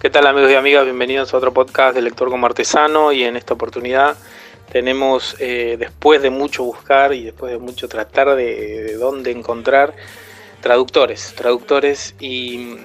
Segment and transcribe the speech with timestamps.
[0.00, 0.86] ¿Qué tal amigos y amigas?
[0.86, 4.16] Bienvenidos a otro podcast de Lector como Artesano y en esta oportunidad
[4.72, 9.94] tenemos, eh, después de mucho buscar y después de mucho tratar de, dónde encontrar,
[10.62, 12.78] traductores, traductores y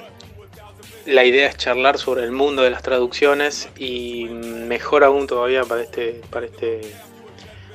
[1.05, 5.83] la idea es charlar sobre el mundo de las traducciones y mejor aún todavía para
[5.83, 6.81] este, para este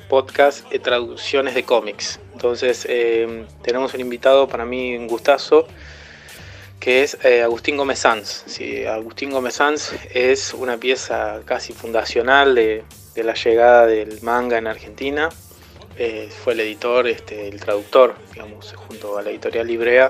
[0.07, 2.19] podcast, eh, traducciones de cómics.
[2.33, 5.65] Entonces eh, tenemos un invitado, para mí un gustazo,
[6.81, 8.43] que es eh, Agustín Gómez Sanz.
[8.89, 12.83] Agustín Gómez Sanz es una pieza casi fundacional de,
[13.15, 15.29] la llegada del manga en Argentina.
[15.97, 20.09] Eh, fue el editor, este, el traductor, digamos, junto a la editorial Librea,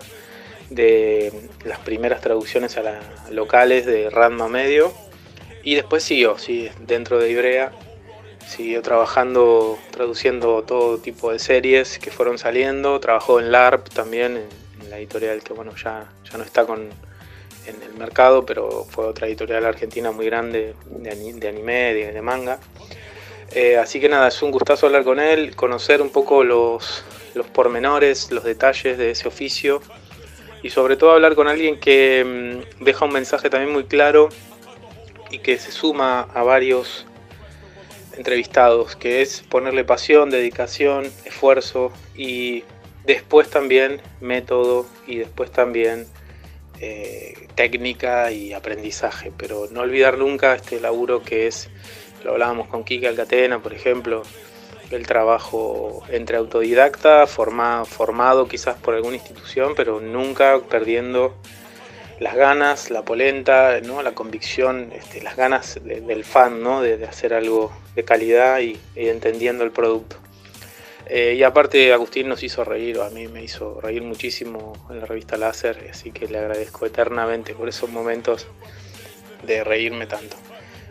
[0.69, 1.33] de
[1.65, 4.93] las primeras traducciones a las locales de Ranma Medio.
[5.63, 7.73] Y después siguió, sí, dentro de Ibrea,
[8.47, 12.97] siguió trabajando, traduciendo todo tipo de series que fueron saliendo.
[13.01, 14.41] Trabajó en LARP también,
[14.91, 16.89] la editorial que bueno ya, ya no está con,
[17.65, 21.11] en el mercado, pero fue otra editorial argentina muy grande de,
[21.47, 22.59] anime, de, manga.
[23.53, 27.47] Eh, así que nada, es un gustazo hablar con él, conocer un poco los, los
[27.47, 29.81] pormenores, los detalles de ese oficio
[30.61, 34.29] y sobre todo hablar con alguien que mm, deja un mensaje también muy claro
[35.29, 37.05] y que se suma a varios
[38.17, 42.63] entrevistados, que es ponerle pasión, dedicación, esfuerzo y
[43.05, 46.05] Después también método y después también
[46.79, 51.69] eh, técnica y aprendizaje, pero no olvidar nunca este laburo que es,
[52.23, 54.23] lo hablábamos con Kika Alcatena, por ejemplo,
[54.91, 61.35] el trabajo entre autodidacta, formado, formado quizás por alguna institución, pero nunca perdiendo
[62.19, 64.03] las ganas, la polenta, ¿no?
[64.03, 66.81] la convicción, este, las ganas del fan ¿no?
[66.81, 70.17] de, hacer algo de calidad y entendiendo el producto.
[71.13, 75.01] Eh, y aparte Agustín nos hizo reír, o a mí me hizo reír muchísimo en
[75.01, 78.47] la revista Láser, así que le agradezco eternamente por esos momentos
[79.45, 80.37] de reírme tanto.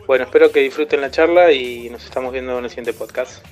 [0.05, 3.43] Bueno, espero que disfruten la charla y nos estamos viendo en el siguiente podcast.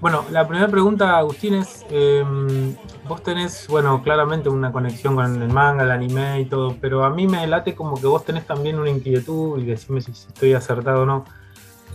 [0.00, 2.74] Bueno, la primera pregunta, Agustín, es, em,
[3.06, 7.10] vos tenés, bueno, claramente una conexión con el manga, el anime y todo, pero a
[7.10, 11.02] mí me late como que vos tenés también una inquietud, y decime si estoy acertado
[11.02, 11.24] o no,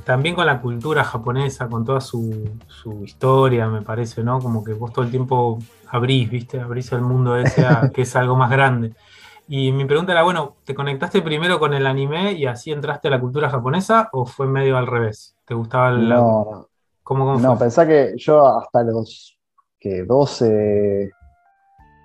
[0.04, 2.50] también con la cultura japonesa, con toda su,
[3.04, 4.40] historia, me parece, ¿no?
[4.40, 6.60] Como que vos todo el tiempo abrís, ¿viste?
[6.60, 8.94] Abrís el mundo ese que es algo más grande.
[9.48, 13.12] Y mi pregunta era, bueno, ¿te conectaste primero con el anime y así entraste a
[13.12, 15.36] la cultura japonesa o fue medio al revés?
[15.46, 16.08] ¿Te gustaba el...
[16.08, 16.68] No,
[17.04, 19.38] ¿Cómo, no pensá que yo hasta los
[19.80, 21.12] que 12,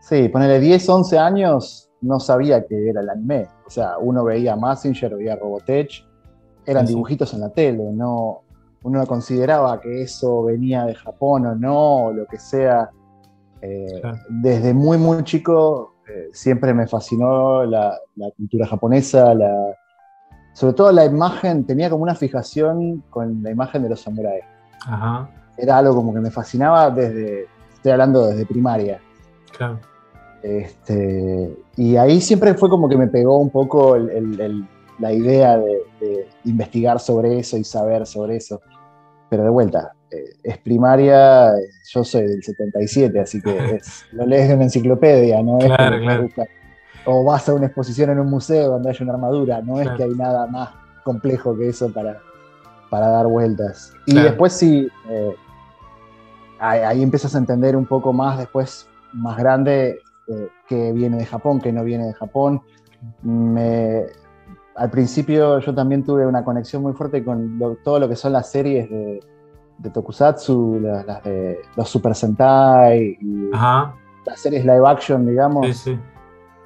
[0.00, 3.48] sí, ponele 10, 11 años, no sabía que era el anime.
[3.66, 6.05] O sea, uno veía Massinger, veía Robotech,
[6.66, 8.42] eran dibujitos en la tele, no,
[8.82, 12.90] uno no consideraba que eso venía de Japón o no, o lo que sea.
[13.62, 17.98] Eh, desde muy, muy chico eh, siempre me fascinó la,
[18.36, 19.74] cultura japonesa, la,
[20.52, 24.44] sobre todo la imagen, tenía como una fijación con la imagen de los samuráis.
[25.56, 29.00] Era algo como que me fascinaba desde, estoy hablando desde primaria.
[29.56, 29.80] Claro.
[30.42, 34.68] Este, y ahí siempre fue como que me pegó un poco el
[34.98, 38.60] la idea de, investigar sobre eso y saber sobre eso.
[39.28, 41.52] Pero de vuelta, eh, es primaria,
[41.92, 43.80] yo soy del 77, así que
[44.12, 45.70] lo lees de una enciclopedia, no es
[47.06, 50.02] o vas a una exposición en un museo donde hay una armadura, no es que
[50.02, 50.70] hay nada más
[51.04, 52.20] complejo que eso para,
[52.90, 53.92] para dar vueltas.
[54.06, 55.36] Y después sí, eh,
[56.58, 61.60] ahí, empiezas a entender un poco más después, más grande, eh, que viene de Japón,
[61.60, 62.60] que no viene de Japón.
[63.22, 64.06] Me,
[64.76, 68.50] al principio yo también tuve una conexión muy fuerte con todo lo que son las
[68.50, 69.20] series de,
[69.92, 75.88] Tokusatsu, las, de los Super Sentai y las series live action, digamos.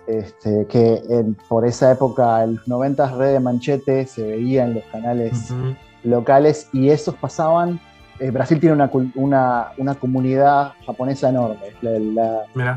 [0.06, 1.03] Este, que
[1.48, 5.54] por esa época, en los 90 Red de Manchete se veía en los canales
[6.03, 7.78] locales y esos pasaban.
[8.19, 11.59] Eh, Brasil tiene una, una, comunidad japonesa enorme.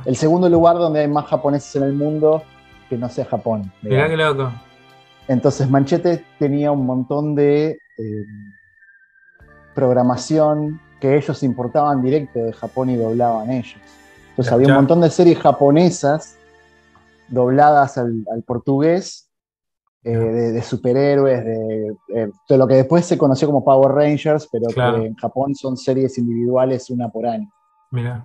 [0.05, 2.43] el segundo lugar donde hay más japoneses en el mundo
[2.87, 3.71] que no sea Japón.
[3.81, 4.51] Mirá qué loco.
[5.27, 8.25] Entonces Manchete tenía un montón de eh,
[9.73, 13.79] programación que ellos importaban directo de Japón y doblaban ellos.
[14.29, 16.37] Entonces había un montón de series japonesas
[17.27, 19.29] dobladas al, portugués,
[20.03, 25.15] eh, de, superhéroes, de, lo que después se conoció como Power Rangers, pero que en
[25.15, 27.49] Japón son series individuales una por año.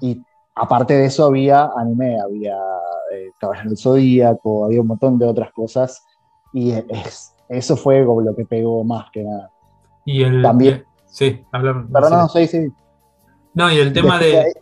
[0.00, 0.20] Y
[0.54, 2.56] aparte de eso había anime, había
[3.12, 6.02] eh, Caballero del Zodíaco, había un montón de otras cosas
[6.52, 9.50] y es, eso fue lo que pegó más que nada.
[10.04, 10.42] Y el.
[10.42, 10.84] También.
[11.06, 11.90] sí, hablamos.
[11.92, 12.72] Perdón, no, sí, sí.
[13.54, 14.52] No, y el tema de.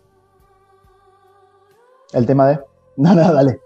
[2.12, 2.60] ¿El tema de?
[2.98, 3.60] No, no, dale.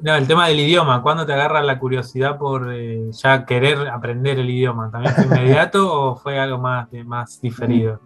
[0.00, 4.40] No, el tema del idioma, ¿cuándo te agarra la curiosidad por eh, ya querer aprender
[4.40, 4.90] el idioma?
[4.90, 8.00] ¿También fue inmediato o fue algo más, más diferido?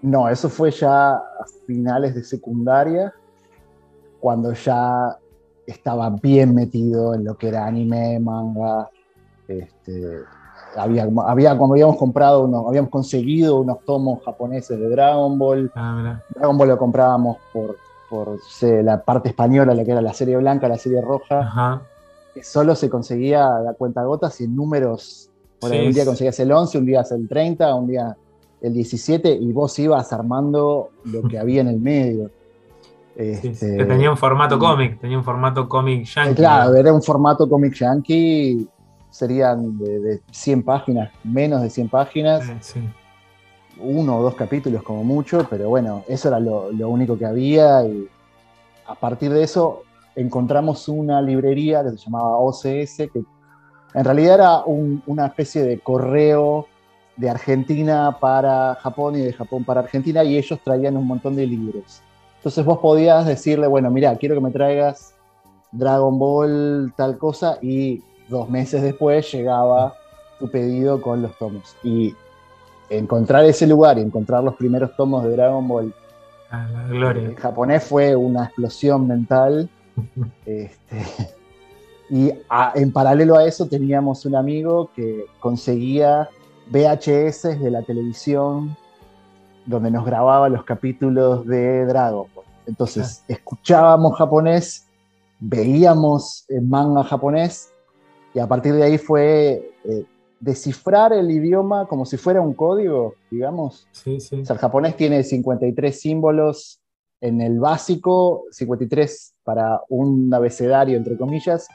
[0.00, 1.22] No, eso fue ya a
[1.66, 3.12] finales de secundaria,
[4.20, 5.18] cuando ya
[5.66, 8.88] estaba bien metido en lo que era anime, manga.
[9.48, 10.22] Este,
[10.76, 15.70] había, había, cuando habíamos comprado, unos, habíamos conseguido unos tomos japoneses de Dragon Ball.
[15.74, 17.76] Ah, Dragon Ball lo comprábamos por,
[18.08, 21.82] por la parte española, la que era la serie blanca, la serie roja.
[22.32, 25.30] Que solo se conseguía la cuenta gotas y en números.
[25.62, 28.16] un día conseguías el 11, un día el 30, un día
[28.60, 32.30] el 17 y vos ibas armando lo que había en el medio.
[33.16, 36.34] Este, tenía un formato cómic, tenía un formato cómic yankee.
[36.34, 38.66] Claro, era un formato cómic yankee,
[39.14, 42.42] serían de, 100 páginas, menos de 100 páginas.
[43.78, 48.08] Uno o dos capítulos como mucho, pero bueno, eso era lo, único que había y
[48.86, 49.82] a partir de eso
[50.16, 53.22] encontramos una librería que se llamaba OCS, que
[53.94, 56.66] en realidad era una especie de correo
[57.16, 61.46] de Argentina para Japón y de Japón para Argentina y ellos traían un montón de
[61.46, 62.02] libros.
[62.38, 65.14] Entonces vos podías decirle, bueno, mira, quiero que me traigas
[65.70, 69.94] Dragon Ball, tal cosa, y dos meses después llegaba
[70.38, 71.76] tu pedido con los tomos.
[71.82, 72.14] Y
[72.90, 75.94] encontrar ese lugar y encontrar los primeros tomos de Dragon Ball
[76.50, 77.22] ah, gloria.
[77.22, 79.68] en japonés fue una explosión mental.
[80.44, 81.04] Este,
[82.10, 82.32] y
[82.74, 86.28] en paralelo a eso teníamos un amigo que conseguía
[86.70, 88.76] VHS de la televisión
[89.66, 92.44] donde nos grababa los capítulos de Dragon Ball.
[92.66, 94.86] Entonces, escuchábamos japonés,
[95.38, 97.73] veíamos manga japonés,
[98.34, 100.04] y a partir de ahí fue eh,
[100.40, 103.86] descifrar el idioma como si fuera un código, digamos.
[103.92, 104.40] Sí, sí.
[104.40, 106.80] O sea, el japonés tiene 53 símbolos
[107.20, 111.68] en el básico, 53 para un abecedario, entre comillas,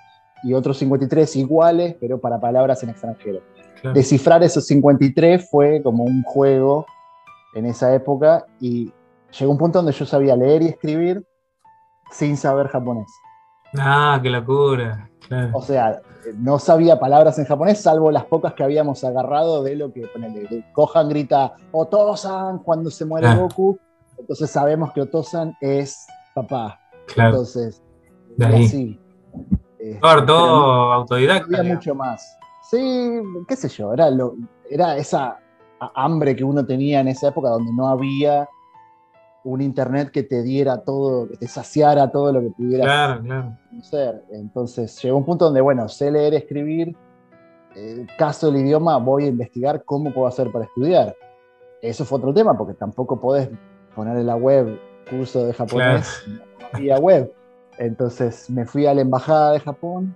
[0.44, 3.42] y otros 53 iguales, pero para palabras en extranjero.
[3.94, 6.86] Descifrar esos 53 fue como un juego
[7.56, 8.92] en esa época y
[9.38, 11.26] llegó un punto donde yo sabía leer y escribir
[12.12, 13.10] sin saber japonés.
[13.78, 15.10] Ah, qué locura.
[15.54, 16.02] O sea,
[16.38, 20.66] no sabía palabras en japonés, salvo las pocas que habíamos agarrado de lo que ponele,
[20.74, 23.36] Kohan grita Otosan cuando se muere ah.
[23.36, 23.78] Goku.
[24.18, 26.80] Entonces sabemos que Otosan es papá.
[27.08, 27.30] Claro.
[27.30, 27.82] Entonces,
[28.38, 28.66] de ahí.
[28.66, 29.00] Así.
[29.78, 31.60] Este, todo autodidacta.
[31.60, 32.38] Había mucho más.
[32.70, 34.36] Sí, qué sé yo, era, lo,
[34.70, 35.40] era esa
[35.96, 38.48] hambre que uno tenía en esa época donde no había
[39.50, 43.20] un internet que te diera todo, que te saciara todo lo que pudieras
[43.70, 44.24] conocer.
[44.32, 46.96] Entonces llegó un punto donde, bueno, sé leer, escribir,
[47.76, 51.16] el caso del idioma, voy a investigar cómo puedo hacer para estudiar.
[51.82, 53.50] Eso fue otro tema, porque tampoco podés
[53.96, 54.80] poner en la web
[55.10, 56.26] curso de japonés
[56.78, 57.32] vía web.
[57.78, 60.16] Entonces me fui a la embajada de Japón,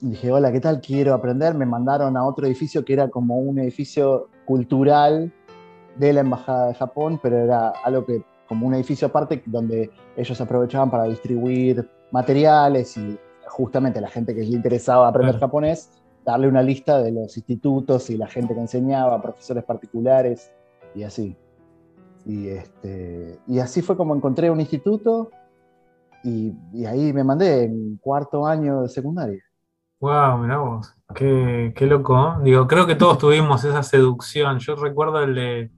[0.00, 0.80] dije, hola, ¿qué tal?
[0.80, 1.54] Quiero aprender.
[1.54, 5.32] Me mandaron a otro edificio que era como un edificio cultural
[5.96, 10.40] de la Embajada de Japón, pero era algo que, como un edificio aparte, donde ellos
[10.40, 15.90] aprovechaban para distribuir materiales y justamente a la gente que le interesaba aprender japonés,
[16.24, 20.52] darle una lista de los institutos y la gente que enseñaba, profesores particulares
[20.94, 21.36] y así.
[22.26, 25.30] Y, este, y así fue como encontré un instituto
[26.22, 29.42] y, y ahí me mandé en cuarto año de secundaria.
[30.00, 32.36] Wow, mirá vos, qué, qué loco.
[32.42, 34.58] Digo, creo que todos tuvimos esa seducción.
[34.58, 35.70] Yo recuerdo el de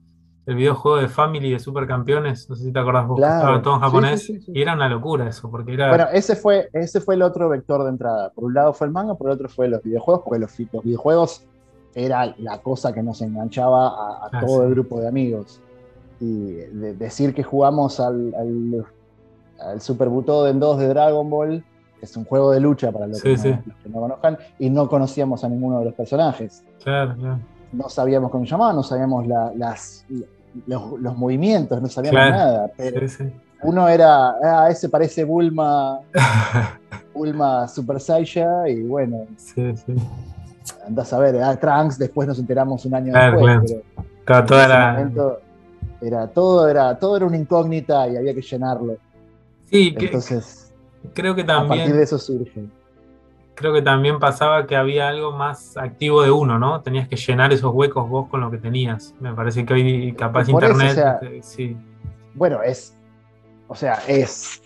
[0.44, 3.80] el videojuego de Family de Supercampeones, no sé si te acordás vos, estaba todo en
[3.80, 5.88] japonés, y era una locura eso, porque era...
[5.88, 8.30] Bueno, ese fue, ese fue el otro vector de entrada.
[8.30, 11.44] Por un lado fue el manga, por el otro fue los videojuegos, porque los, videojuegos
[11.94, 15.60] era la cosa que nos enganchaba a, ah, todo el grupo de amigos.
[16.20, 16.54] Y
[16.96, 18.86] decir que jugamos al, al,
[19.60, 21.64] al Super Butoden 2 de Dragon Ball
[22.00, 23.36] es un juego de lucha para los, que,
[23.88, 26.64] no, conozcan, y no conocíamos a ninguno de los personajes.
[26.82, 27.38] Claro, claro.
[27.72, 30.04] No sabíamos cómo llamaba, no sabíamos las,
[30.66, 32.70] los, movimientos, no sabíamos nada.
[32.76, 33.06] Pero
[33.62, 36.00] uno era, ah, ese parece Bulma,
[37.14, 39.26] Bulma Super Saiya, y bueno.
[39.36, 39.94] Sí, sí.
[40.86, 43.76] Andás a ver, ah, Trunks, después nos enteramos un año después.
[44.24, 45.10] Pero toda la...
[46.00, 48.96] era, todo, era, todo era una incógnita y había que llenarlo.
[49.70, 50.62] Sí, Entonces,
[51.14, 51.72] Creo que también.
[51.72, 52.64] A partir de eso surge.
[53.54, 56.80] Creo que también pasaba que había algo más activo de uno, ¿no?
[56.80, 59.14] Tenías que llenar esos huecos vos con lo que tenías.
[59.20, 61.42] Me parece que hoy capaz internet.
[61.42, 61.76] Sí.
[62.34, 62.96] Bueno, es.
[63.68, 64.62] O sea, es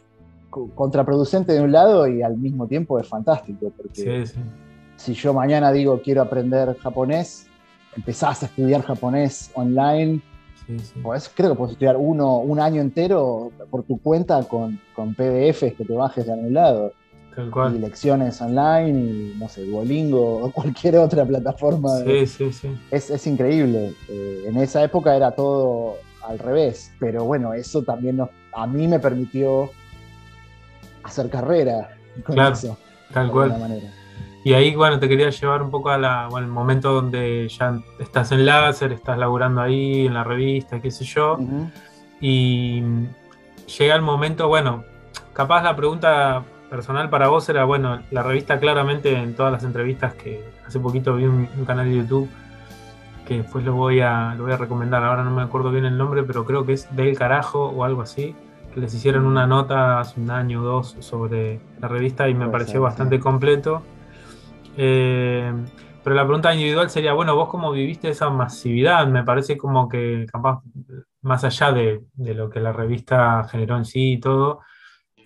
[0.50, 3.72] contraproducente de un lado y al mismo tiempo es fantástico.
[3.76, 4.40] Porque sí, sí.
[4.96, 7.48] si yo mañana digo quiero aprender japonés,
[7.96, 10.22] empezás a estudiar japonés online
[11.34, 15.84] creo que puedes estudiar uno, un año entero por tu cuenta con, con PDFs que
[15.86, 16.92] te bajes de algún lado.
[17.36, 21.98] Y lecciones online, y no sé, Duolingo o cualquier otra plataforma.
[22.04, 22.68] Sí, sí, sí.
[22.90, 23.94] Es, increíble.
[24.08, 28.20] Eh, en esa época era todo al revés, pero bueno, eso también
[28.52, 29.70] a mí me permitió
[31.02, 32.76] hacer carrera con eso.
[33.12, 33.58] Tal cual.
[33.58, 33.92] Manera.
[34.46, 38.92] Y ahí, bueno, te quería llevar un poco al momento donde ya estás en láser,
[38.92, 41.36] estás laburando ahí en la revista, qué sé yo.
[42.20, 42.80] Y
[43.76, 44.84] llega el momento, bueno,
[45.32, 50.14] capaz la pregunta personal para vos era, bueno, la revista claramente en todas las entrevistas
[50.14, 52.28] que hace poquito vi un, canal de YouTube
[53.26, 55.98] que después lo voy a lo voy a recomendar, ahora no me acuerdo bien el
[55.98, 58.36] nombre, pero creo que es Del Carajo o algo así,
[58.72, 62.48] que les hicieron una nota hace un año o dos sobre la revista y me
[62.48, 63.82] pareció bastante completo.
[64.76, 65.52] Eh,
[66.04, 70.24] pero la pregunta individual sería, bueno, vos cómo viviste esa masividad, me parece como que
[70.30, 70.62] capaz,
[71.22, 74.60] más allá de, de lo que la revista generó en sí y todo,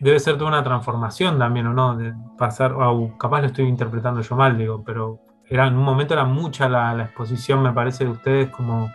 [0.00, 1.97] debe ser toda una transformación también, ¿o no?
[1.97, 6.14] De pasar, o capaz lo estoy interpretando yo mal, digo, pero era, en un momento
[6.14, 8.90] era mucha la, exposición, me parece, de ustedes como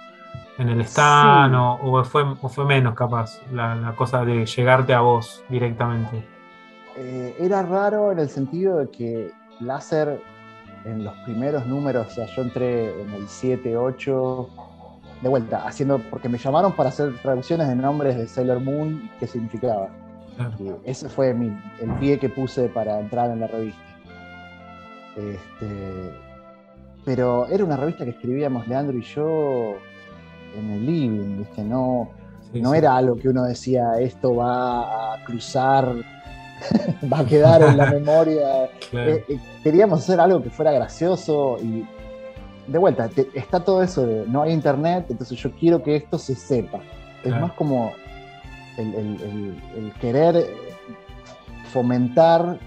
[0.57, 6.25] en el stand, o, fue, fue menos capaz la, cosa de llegarte a vos directamente.
[6.97, 10.21] Eh, era raro en el sentido de que Láser
[10.85, 14.49] en los primeros números, o sea, yo entré en el 7, 8,
[15.21, 19.27] de vuelta, haciendo, porque me llamaron para hacer traducciones de nombres de Sailor Moon, qué
[19.27, 19.89] significaba
[20.83, 23.81] ese fue el pie que puse para entrar en la revista.
[25.15, 26.11] Este,
[27.05, 29.75] pero era una revista que escribíamos Leandro y yo
[30.57, 31.63] en el living, ¿viste?
[31.63, 32.09] No,
[32.53, 35.93] no era algo que uno decía, esto va a cruzar,
[37.13, 38.65] va a quedar en la memoria.
[38.91, 41.85] Eh, eh, queríamos hacer algo que fuera gracioso y
[42.67, 46.35] de vuelta, está todo eso de no hay internet, entonces yo quiero que esto se
[46.35, 46.79] sepa.
[47.23, 47.91] Es más como
[48.77, 50.47] el, querer
[51.71, 52.59] fomentar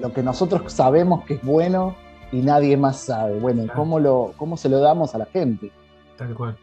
[0.00, 1.94] lo que nosotros sabemos que es bueno
[2.32, 3.38] y nadie más sabe.
[3.38, 5.70] Bueno, ¿cómo, lo, ¿cómo se lo damos a la gente?
[6.16, 6.56] Tal cual.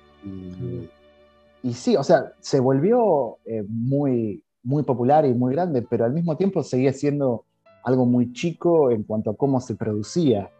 [1.63, 6.13] Y, sí, o sea, se volvió eh, muy, muy popular y muy grande, pero al
[6.13, 7.45] mismo tiempo seguía siendo
[7.83, 10.51] algo muy chico en cuanto a cómo se producía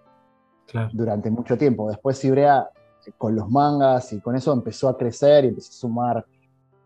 [0.94, 1.90] durante mucho tiempo.
[1.90, 2.70] Después Ibrea,
[3.06, 6.26] eh, con los mangas y con eso empezó a crecer y empezó a sumar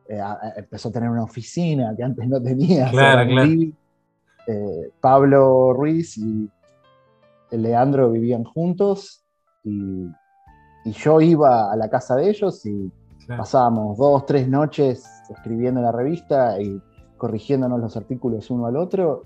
[0.09, 0.19] eh,
[0.55, 2.91] empezó a tener una oficina que antes no tenía.
[4.47, 6.49] Eh, Pablo Ruiz y
[7.51, 9.23] Leandro vivían juntos
[9.63, 10.07] y,
[10.85, 12.91] yo iba a la casa de ellos y
[13.27, 16.81] pasábamos dos, tres noches escribiendo en la revista y
[17.15, 19.25] corrigiéndonos los artículos uno al otro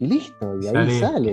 [0.00, 1.32] y listo, y ahí sale.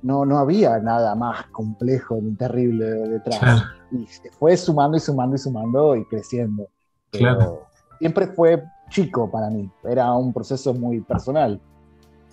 [0.00, 3.64] No, no había nada más complejo ni terrible detrás.
[3.90, 6.68] Y se fue sumando y sumando y sumando y creciendo.
[7.10, 7.71] claro
[8.02, 11.60] siempre fue chico para mí, era un proceso muy personal.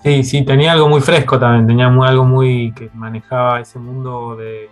[0.01, 4.67] Sí, sí, tenía algo muy fresco también, tenía algo muy que manejaba ese mundo de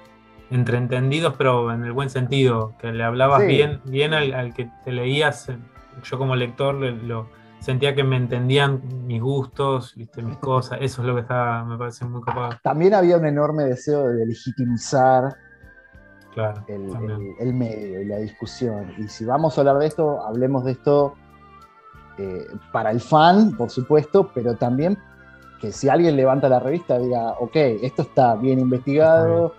[0.50, 5.52] entreentendidos, pero en el buen sentido, que le hablabas bien, bien al, que te leías,
[6.04, 10.24] yo como lector lo, sentía que me entendían mis gustos, ¿viste?
[10.24, 12.58] mis cosas, eso es lo que estaba, me parece muy copado.
[12.64, 15.36] También había un enorme deseo de legitimizar
[16.68, 18.94] el, medio y la discusión.
[18.98, 21.14] Y si vamos a hablar de esto, hablemos de esto
[22.18, 24.98] eh, para el fan, por supuesto, pero también
[25.60, 29.54] que si alguien levanta la revista diga, ok, esto está bien investigado,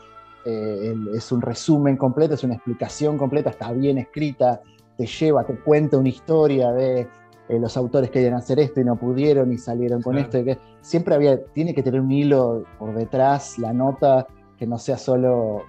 [0.45, 4.61] eh, es un resumen completo, es una explicación completa, está bien escrita,
[4.97, 7.09] te lleva, te cuenta una historia de
[7.49, 10.45] eh, los autores querían hacer esto y no pudieron y salieron con esto.
[10.45, 14.99] que siempre había, tiene que tener un hilo por detrás, la nota, que no sea
[14.99, 15.63] solo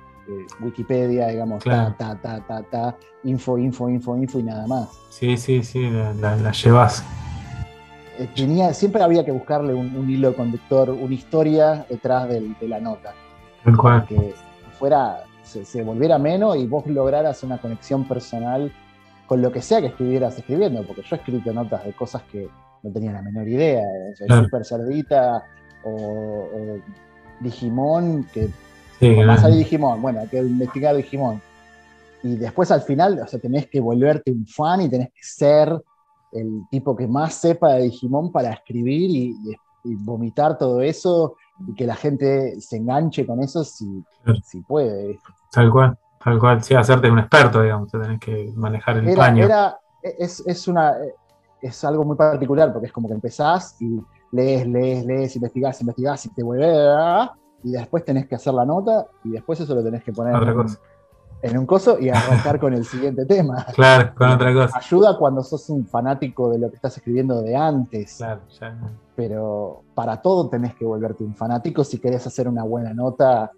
[0.59, 4.89] Wikipedia, digamos, ta, ta, ta, ta, ta, info, info, info, info y nada más.
[5.09, 7.03] Sí, sí, sí, la, llevas.
[8.17, 13.13] Eh, tenía, siempre había que buscarle un, hilo conductor, una historia detrás de la nota.
[13.63, 14.33] Para que
[14.77, 18.71] fuera, se, volviera menos y vos lograras una conexión personal
[19.25, 22.49] con lo que sea que estuvieras escribiendo, porque yo he escrito notas de cosas que
[22.81, 23.83] no tenía la menor idea,
[24.15, 25.43] Super Cerdita
[25.83, 26.77] o, o
[27.41, 28.49] Digimon, que
[28.99, 31.41] Sí, más ahí Digimon, bueno, hay que investigar Digimon.
[32.21, 35.81] Y después al final, o sea, tenés que volverte un fan y tenés que ser
[36.33, 41.87] el tipo que más sepa de Digimon para escribir y, vomitar todo eso y que
[41.87, 44.03] la gente se enganche con eso si,
[44.43, 45.17] si puede.
[45.51, 46.61] Tal cual, tal cual.
[46.61, 49.47] Sí, hacerte un experto, digamos, tenés que manejar el paño.
[50.03, 50.93] es, es, una,
[51.61, 53.99] es algo muy particular porque es como que empezás y
[54.33, 57.29] lees, lees, lees, investigás, investigás y te vuelves
[57.63, 60.35] y después tenés que hacer la nota y después eso lo tenés que poner
[61.41, 63.65] en, un coso y arrancar con el siguiente tema.
[63.73, 64.77] Claro, con otra cosa.
[64.77, 68.17] Ayuda cuando sos un fanático de lo que estás escribiendo de antes.
[68.17, 68.77] Claro, ya.
[69.15, 73.51] pero para todo tenés que volverte un fanático si querés hacer una buena nota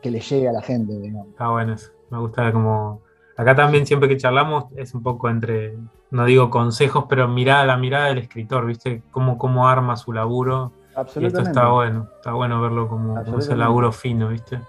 [0.00, 0.94] que le llegue a la gente.
[1.30, 1.90] Está bueno eso.
[2.10, 3.02] Me gusta como.
[3.36, 5.76] Acá también, siempre que charlamos, es un poco entre,
[6.12, 9.02] no digo consejos, pero mirada, la mirada del escritor, ¿viste?
[9.10, 10.72] Cómo, cómo arma su laburo.
[11.16, 14.60] Y esto está bueno, está bueno verlo como, ese laburo fino, ¿viste?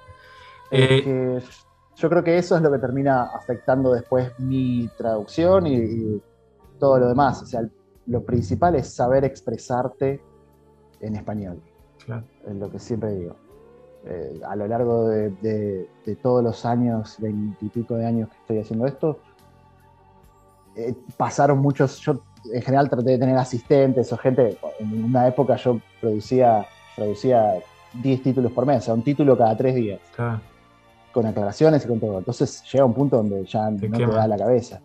[0.71, 1.41] Eh,
[1.95, 6.21] yo creo que eso es lo que termina afectando después mi traducción y,
[6.79, 7.41] todo lo demás.
[7.41, 7.61] O sea,
[8.07, 10.21] lo principal es saber expresarte
[10.99, 11.61] en español.
[12.45, 13.35] Es lo que siempre digo.
[14.03, 15.87] Eh, a lo largo de,
[16.21, 19.19] todos los años, veintipico de años que estoy haciendo esto,
[20.75, 21.99] eh, pasaron muchos.
[21.99, 22.19] Yo
[22.53, 24.57] en general traté de tener asistentes o gente.
[24.79, 26.65] En una época yo producía,
[26.95, 27.55] producía
[27.93, 29.99] 10 títulos por mes, o sea, un título cada tres días.
[31.11, 32.19] Con aclaraciones y con todo.
[32.19, 34.81] Entonces llega un punto donde ya no te da la cabeza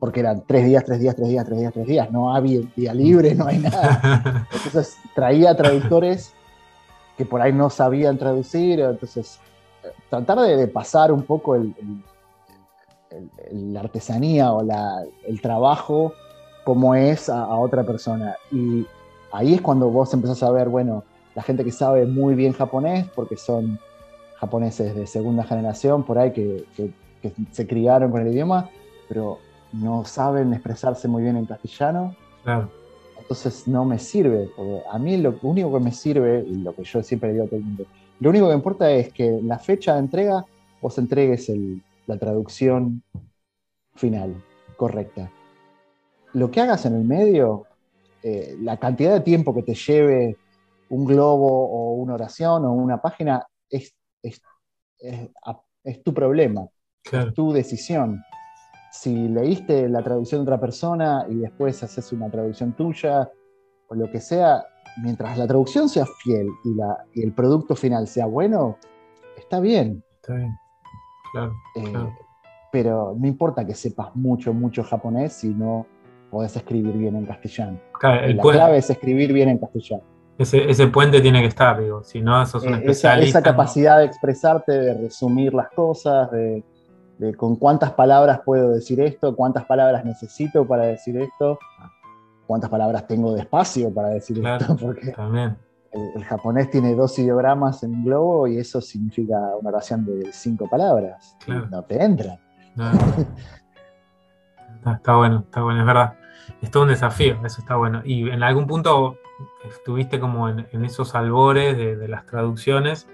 [0.00, 2.94] porque eran tres días, tres días, tres días, tres días, tres días, no había día
[2.94, 4.46] libre, no hay nada.
[4.52, 6.32] Entonces traía traductores
[7.16, 9.40] que por ahí no sabían traducir, entonces
[10.08, 11.74] tratar de, pasar un poco el,
[13.52, 14.66] la artesanía o
[15.26, 16.12] el trabajo
[16.64, 18.36] como es a, otra persona.
[18.52, 18.86] Y
[19.32, 23.06] ahí es cuando vos empezás a ver, bueno, la gente que sabe muy bien japonés,
[23.14, 23.78] porque son
[24.36, 28.68] japoneses de segunda generación, por ahí que, que se criaron con el idioma,
[29.08, 29.38] pero
[29.72, 32.14] no saben expresarse muy bien en castellano.
[33.18, 36.84] Entonces no me sirve, porque a mí lo único que me sirve, y lo que
[36.84, 37.84] yo siempre digo a todo el mundo,
[38.20, 40.44] lo único que importa es que la fecha de entrega
[40.80, 41.50] vos entregues
[42.08, 43.04] la traducción
[43.94, 44.42] final,
[44.76, 45.30] correcta.
[46.32, 47.66] Lo que hagas en el medio,
[48.22, 50.36] eh, la cantidad de tiempo que te lleve
[50.88, 54.42] un globo o una oración o una página, es, es,
[56.02, 56.66] tu problema,
[57.04, 58.20] es tu decisión
[58.90, 63.30] si leíste la traducción de otra persona y después haces una traducción tuya
[63.88, 64.64] o lo que sea,
[65.02, 68.76] mientras la traducción sea fiel y, la, el producto final sea bueno,
[69.36, 70.02] está bien.
[70.16, 70.56] Está bien,
[71.32, 71.92] claro, eh,
[72.72, 75.86] Pero no importa que sepas mucho, mucho japonés si no
[76.30, 77.78] podés escribir bien en castellano.
[78.02, 80.02] la clave es escribir bien en castellano.
[80.38, 83.40] Ese, puente tiene que estar, digo, si no sos un eh, especialista.
[83.40, 86.62] Esa, capacidad de expresarte, de resumir las cosas, de,
[87.36, 91.58] con cuántas palabras puedo decir esto, cuántas palabras necesito para decir esto,
[92.46, 95.12] cuántas palabras tengo de espacio para decir esto, porque
[96.14, 100.68] El, japonés tiene dos ideogramas en un globo y eso significa una oración de cinco
[100.68, 101.36] palabras.
[101.70, 102.38] No te entra.
[104.94, 106.14] está, bueno, está bueno, es verdad.
[106.62, 108.02] Es todo un desafío, eso está bueno.
[108.04, 109.16] Y en algún punto
[109.68, 113.06] estuviste como en, esos albores de las traducciones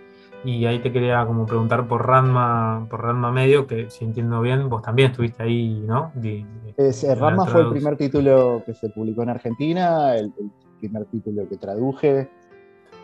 [0.45, 4.69] y ahí te quería como preguntar por Ranma, por Ranma Medio, que si entiendo bien,
[4.69, 6.13] vos también estuviste ahí, ¿no?
[7.15, 10.33] Ranma fue el primer título que se publicó en Argentina, el,
[10.81, 12.31] primer título que traduje.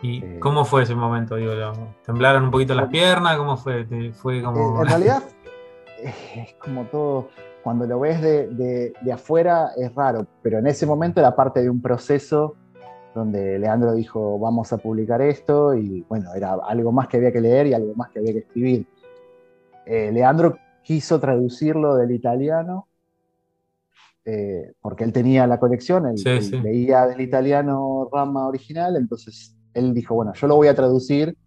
[0.01, 1.35] ¿Y eh, cómo fue ese momento?
[1.35, 1.51] Digo,
[2.05, 3.37] ¿Temblaron un poquito las piernas?
[3.37, 3.85] ¿Cómo fue?
[4.13, 4.79] fue como...
[4.79, 5.23] Eh, en realidad
[6.35, 7.29] es como todo,
[7.63, 11.69] cuando lo ves de, de afuera es raro, pero en ese momento era parte de
[11.69, 12.55] un proceso
[13.13, 17.41] donde Leandro dijo, vamos a publicar esto, y bueno, era algo más que había que
[17.41, 18.85] leer y algo más que había que escribir.
[19.85, 22.87] Eh, Leandro quiso traducirlo del italiano,
[24.23, 30.15] eh, porque él tenía la conexión, él, leía del italiano Rama original, entonces él dijo,
[30.15, 31.37] bueno, yo lo voy a traducir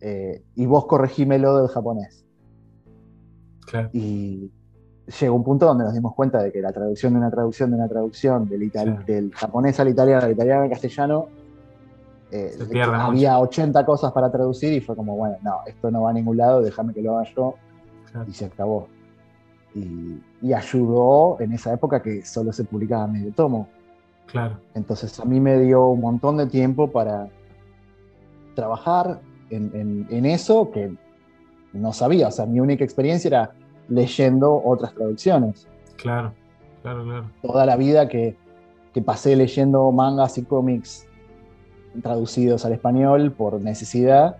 [0.00, 2.24] eh, y vos corregímelo del japonés.
[3.92, 4.52] Y
[5.20, 7.76] llegó un punto donde nos dimos cuenta de que la traducción de una traducción de
[7.76, 8.70] una traducción del,
[9.06, 11.28] del japonés al italiano, del italiano al castellano,
[12.30, 16.12] eh, había 80 cosas para traducir y fue como, bueno, no, esto no va a
[16.12, 17.54] ningún lado, déjame que lo haga yo.
[18.26, 18.88] Y se acabó.
[19.74, 20.22] Y,
[20.54, 23.68] ayudó en esa época que solo se publicaba medio tomo.
[24.26, 24.58] Claro.
[24.74, 27.28] Entonces a mí me dio un montón de tiempo para
[28.54, 30.92] trabajar en, en eso que
[31.72, 32.28] no sabía.
[32.28, 33.50] O sea, mi única experiencia era
[33.88, 35.66] leyendo otras traducciones.
[35.96, 36.32] Claro,
[36.82, 37.30] claro, claro.
[37.42, 38.36] Toda la vida que,
[39.04, 41.06] pasé leyendo mangas y cómics
[42.02, 44.38] traducidos al español por necesidad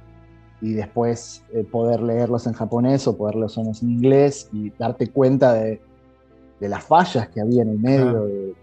[0.62, 5.52] y después eh, poder leerlos en japonés o poder leerlos en inglés y darte cuenta
[5.52, 5.82] de,
[6.58, 8.54] las fallas que había en el medio, de,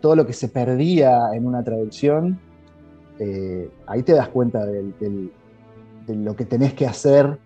[0.00, 2.38] todo lo que se perdía en una traducción,
[3.18, 5.30] eh, ahí te das cuenta de
[6.08, 7.38] lo que tenés que hacer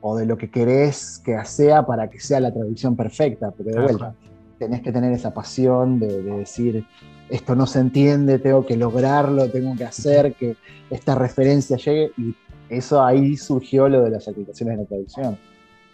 [0.00, 3.80] o de lo que querés que sea para que sea la traducción perfecta, porque de
[3.80, 4.14] vuelta
[4.58, 6.84] tenés que tener esa pasión de, decir,
[7.28, 10.56] esto no se entiende, tengo que lograrlo, tengo que hacer que
[10.90, 12.34] esta referencia llegue, y
[12.68, 15.38] eso ahí surgió lo de las aplicaciones de la traducción.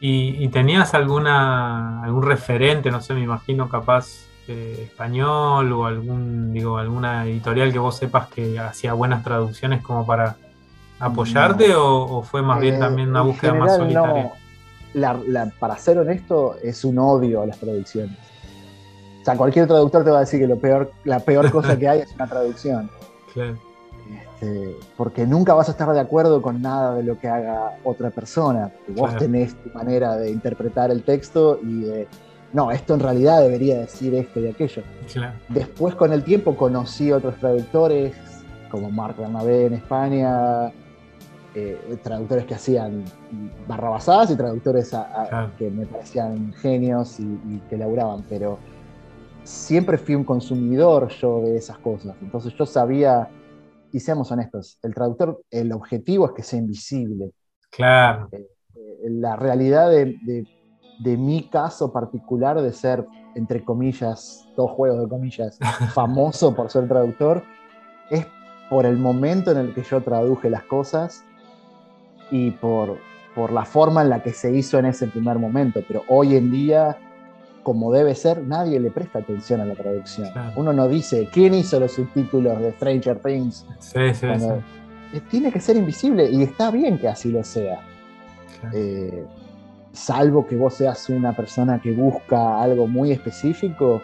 [0.01, 6.79] ¿Y, tenías alguna, algún referente, no sé, me imagino capaz eh, español o algún, digo,
[6.79, 10.37] alguna editorial que vos sepas que hacía buenas traducciones como para
[10.99, 14.33] apoyarte o, fue más bien eh, también una búsqueda más solitaria?
[15.59, 18.17] para ser honesto, es un odio a las traducciones.
[19.23, 21.89] O sea, cualquier traductor te va a decir que lo peor, la peor cosa que
[21.89, 22.91] hay es una traducción.
[23.35, 23.59] Claro.
[24.13, 28.11] Este, porque nunca vas a estar de acuerdo con nada de lo que haga otra
[28.11, 28.71] persona.
[28.89, 32.09] Vos tenés tu manera de interpretar el texto y de,
[32.55, 34.83] no, esto en realidad debería decir esto y aquello.
[35.49, 38.15] Después con el tiempo conocí otros traductores,
[38.71, 40.73] como Marc Bernabé en España,
[41.55, 43.05] eh, traductores que hacían
[43.69, 44.93] barrabasadas y traductores
[45.59, 48.59] que me parecían genios y, y que laburaban, pero
[49.43, 52.17] siempre fui un consumidor yo de esas cosas.
[52.23, 53.29] Entonces yo sabía
[53.95, 57.31] y seamos honestos, el traductor, el objetivo es que sea invisible.
[57.71, 58.29] Claro.
[58.33, 60.45] Eh, eh, la realidad de,
[60.99, 65.59] mi caso particular de ser, entre comillas, dos juegos de comillas,
[65.95, 67.43] famoso por ser traductor,
[68.11, 68.27] es
[68.71, 71.25] por el momento en el que yo traduje las cosas
[72.31, 72.99] y por,
[73.35, 75.81] por la forma en la que se hizo en ese primer momento.
[75.87, 76.97] Pero hoy en día
[77.65, 80.29] como debe ser, nadie le presta atención a la traducción.
[80.55, 83.67] Uno no dice, ¿quién hizo los subtítulos de Stranger Things?
[83.81, 85.21] Sí, sí, sí.
[85.31, 87.81] Tiene que ser invisible y está bien que así lo sea.
[88.73, 89.25] Eh,
[89.95, 94.03] salvo que vos seas una persona que busca algo muy específico,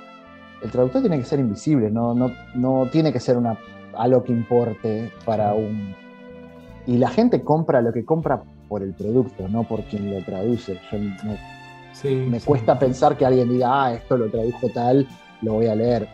[0.62, 3.58] el traductor tiene que ser invisible, no, no, no tiene que ser una,
[3.96, 5.94] algo que importe para un...
[6.86, 10.80] Y la gente compra lo que compra por el producto, no por quien lo traduce.
[10.90, 11.36] Yo no,
[12.26, 15.06] me cuesta pensar que alguien diga, ah, esto lo tradujo tal,
[15.42, 16.08] lo voy a leer.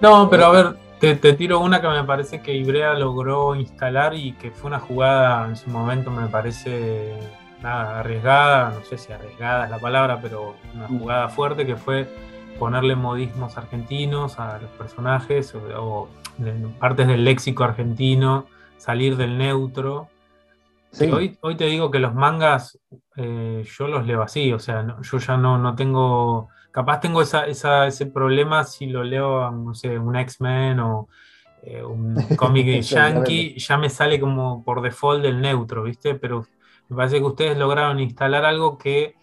[0.00, 4.32] No, pero a ver, te, tiro una que me parece que Ibrea logró instalar y
[4.32, 7.14] que fue una jugada en su momento, me parece
[7.62, 10.98] nada, arriesgada, no sé si arriesgada es la palabra, pero una mm.
[10.98, 12.08] jugada fuerte que fue
[12.58, 16.08] ponerle modismos argentinos a los personajes o
[16.78, 20.08] partes del léxico argentino, salir del neutro
[21.12, 22.78] Hoy, hoy te digo que los mangas
[23.16, 27.46] eh, yo los leo así, o sea, yo ya no, no tengo, capaz tengo esa,
[27.46, 31.08] ese problema si lo leo, no sé, un X-Men o
[31.62, 36.14] eh, un cómic yankee, ya me sale como por default del neutro, ¿viste?
[36.14, 36.46] Pero
[36.88, 39.14] me parece que ustedes lograron instalar algo que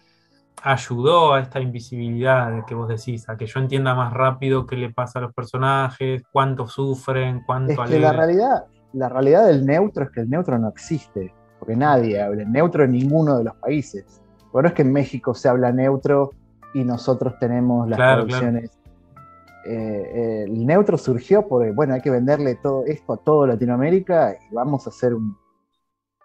[0.62, 4.92] ayudó a esta invisibilidad que vos decís, a que yo entienda más rápido qué le
[4.92, 10.04] pasa a los personajes, cuánto sufren, cuánto es que la realidad, la realidad del neutro
[10.04, 14.22] es que el neutro no existe porque nadie habla neutro en ninguno de los países.
[14.52, 16.30] Bueno, es que en México se habla neutro
[16.74, 18.70] y nosotros tenemos las traducciones.
[19.66, 19.72] Eh,
[20.14, 24.54] eh, el neutro surgió porque, bueno, hay que venderle todo esto a toda Latinoamérica y
[24.54, 25.36] vamos a hacer un,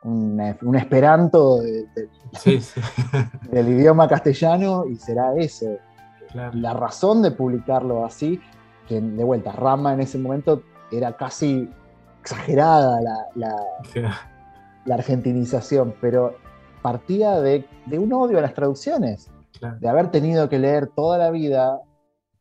[0.03, 1.59] un, esperanto
[3.51, 5.77] del idioma castellano y será eso.
[6.33, 8.39] La razón de publicarlo así,
[8.87, 11.69] que de vuelta, Rama en ese momento era casi
[12.21, 13.01] exagerada
[13.35, 13.55] la,
[14.85, 16.35] la argentinización, pero
[16.81, 19.29] partía de, un odio a las traducciones,
[19.79, 21.79] de haber tenido que leer toda la vida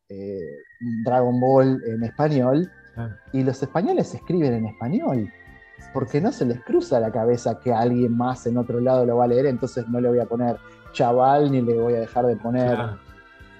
[0.09, 0.39] eh,
[1.05, 2.71] Dragon Ball en español,
[3.33, 5.31] y los españoles escriben en español,
[5.93, 9.25] porque no se les cruza la cabeza que alguien más en otro lado lo va
[9.25, 10.57] a leer, entonces no le voy a poner
[10.93, 12.79] chaval ni le voy a dejar de poner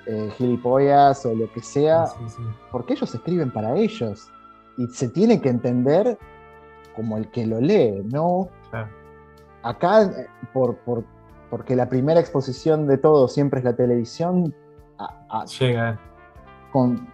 [0.07, 2.07] eh, gilipollas o lo que sea,
[2.71, 4.29] porque ellos escriben para ellos.
[4.77, 6.19] Y se tiene que entender
[6.97, 8.49] como el que lo lee, no
[9.63, 10.79] Acá, eh, por,
[11.51, 14.55] porque la primera exposición de todo siempre es la televisión,
[15.59, 15.99] llega.
[16.73, 17.07] Con,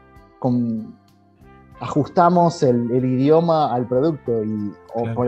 [1.81, 4.73] ajustamos el, idioma al producto y,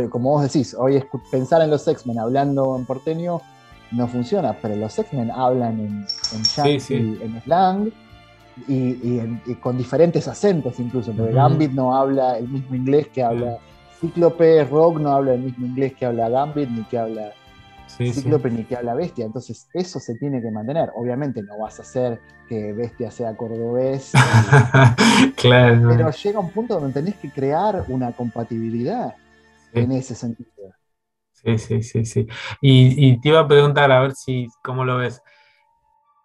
[0.08, 3.40] como vos decís, hoy pensar en los X-Men hablando en porteño
[3.90, 7.92] no funciona, pero los X-Men hablan en, en en slang
[8.66, 13.58] y, con diferentes acentos incluso, porque Gambit no habla el mismo inglés que habla
[14.00, 17.32] Cíclope Rogue no habla el mismo inglés que habla Gambit, ni que habla
[17.88, 19.24] Cíclope, ni que habla Bestia.
[19.24, 20.90] Entonces, eso se tiene que mantener.
[20.94, 24.12] Obviamente, no vas a hacer que Bestia sea cordobés.
[25.37, 25.88] claro.
[25.88, 29.14] Pero llega un punto donde tenés que crear una compatibilidad
[29.72, 30.51] en ese sentido.
[31.33, 32.27] Sí, sí, sí, sí.
[32.61, 35.22] Y, te iba a preguntar, a ver si, cómo lo ves.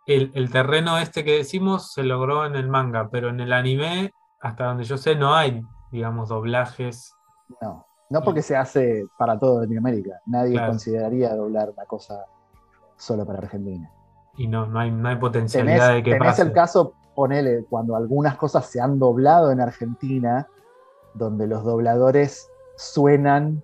[0.05, 4.11] El, el, terreno este que decimos se logró en el manga, pero en el anime,
[4.41, 7.13] hasta donde yo sé, no hay, digamos, doblajes
[7.61, 10.21] no, no porque se hace para todo Latinoamérica.
[10.27, 12.27] Nadie consideraría doblar una cosa
[12.95, 13.89] solo para Argentina.
[14.37, 18.37] Y no, no hay, no hay potencialidad de que tenés el caso, ponele, cuando algunas
[18.37, 20.47] cosas se han doblado en Argentina,
[21.15, 23.63] donde los dobladores suenan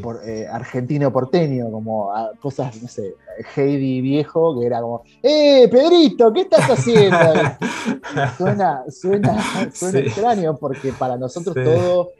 [0.00, 3.16] por, eh, argentino porteño, como cosas, no sé,
[3.54, 7.18] Heidi viejo, que era como, ¡eh, Pedrito, ¿qué estás haciendo?
[8.38, 9.42] suena suena,
[9.74, 12.12] suena extraño porque para nosotros todo,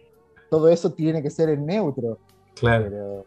[0.54, 2.18] todo eso tiene que ser en neutro.
[2.54, 2.84] Claro.
[2.88, 3.24] Pero,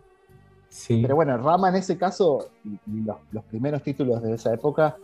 [1.01, 4.95] pero bueno, Rama en ese caso, y, los, primeros títulos de esa época,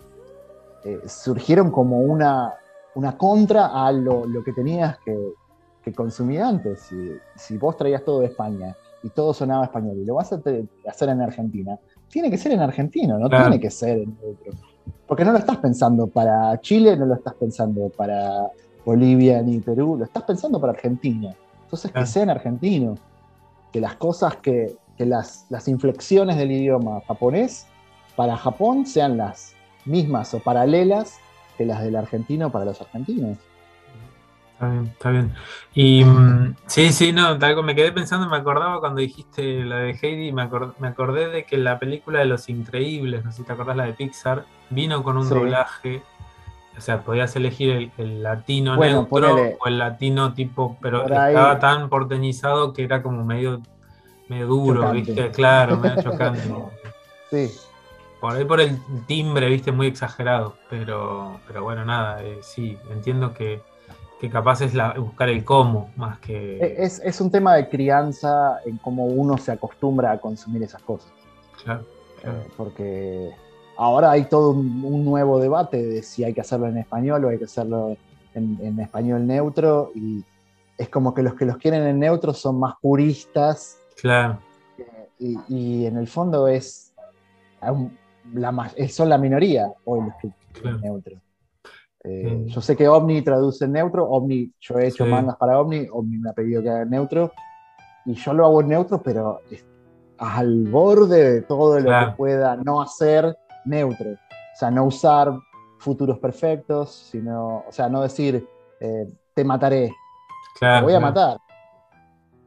[0.86, 2.54] eh, surgieron como una,
[2.96, 5.34] una contra a lo, que tenías que,
[5.84, 6.84] que consumir antes.
[6.84, 10.42] Si, si vos traías todo de España y todo sonaba español y lo vas a
[10.88, 14.54] hacer en Argentina, tiene que ser en argentino, no tiene que ser en otro.
[15.06, 18.50] Porque no lo estás pensando para Chile, no lo estás pensando para
[18.86, 21.36] Bolivia ni Perú, lo estás pensando para Argentina.
[21.74, 23.00] Entonces que sea en argentino,
[23.72, 27.66] que las cosas que, que las, las inflexiones del idioma japonés
[28.16, 31.18] para Japón sean las mismas o paralelas
[31.58, 33.40] que las del argentino para los argentinos.
[34.52, 35.34] Está bien, está bien.
[35.74, 39.98] Y mm, sí, sí, no, tal, me quedé pensando, me acordaba cuando dijiste la de
[40.00, 43.54] Heidi, me, me acordé de que la película de Los Increíbles, no sé si te
[43.54, 46.04] acordás la de Pixar, vino con un doblaje,
[46.78, 52.74] o sea, podías elegir el, latino neutro o el latino tipo, pero estaba tan porteñizado
[52.74, 53.62] que era como medio,
[54.28, 55.32] medio duro, ¿viste?
[55.32, 56.42] Claro, medio chocante.
[57.30, 57.52] sí.
[58.20, 63.34] Por ahí por el timbre, viste, muy exagerado, pero, pero bueno, nada, eh, sí, entiendo
[63.34, 63.62] que
[64.24, 66.56] que capaz es la, buscar el cómo más que...
[66.56, 71.12] E, es, un tema de crianza en cómo uno se acostumbra a consumir esas cosas.
[71.62, 71.84] Claro,
[72.24, 73.32] eh, porque
[73.78, 77.38] ahora hay todo un, nuevo debate de si hay que hacerlo en español o hay
[77.38, 77.98] que hacerlo
[78.34, 80.24] en, español neutro y
[80.78, 83.80] es como que los que los quieren en neutro son más puristas.
[84.02, 84.40] Claro.
[85.20, 86.94] y, en el fondo es,
[88.34, 91.16] la, son la minoría hoy los que quieren neutro.
[92.04, 95.88] Eh, yo sé que Omni traduce en neutro, Omni, yo he hecho mangas para Omni,
[95.90, 97.32] Omni me ha pedido que haga en neutro,
[98.06, 99.40] y yo lo hago en neutro, pero
[100.18, 104.12] al borde de todo lo que pueda no hacer neutro.
[104.12, 105.32] O sea, no usar
[105.80, 108.48] futuros perfectos, sino, o sea, no decir
[108.80, 109.92] eh, te mataré,
[110.60, 111.38] te voy a matar.